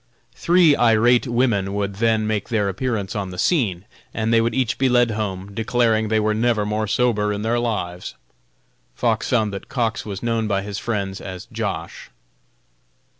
[0.33, 3.85] Three irate women would then make their appearance on the scene,
[4.15, 7.59] and they would each be led home, declaring they were never more sober in their
[7.59, 8.15] lives.
[8.95, 12.09] Fox found that Cox was known by his friends as Josh.